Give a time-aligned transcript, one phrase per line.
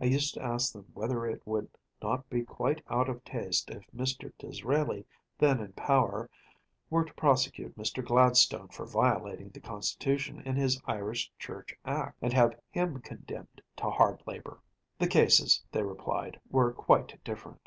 [0.00, 1.70] I used to ask them whether it would
[2.02, 4.32] not be quite out of taste if Mr.
[4.36, 5.06] Disraeli,
[5.38, 6.28] then in power,
[6.90, 8.04] were to prosecute Mr.
[8.04, 13.90] Gladstone for violating the Constitution in his Irish Church Act, and have him condemned to
[13.90, 14.60] hard labor.
[14.98, 17.60] The cases, they replied, were quite different.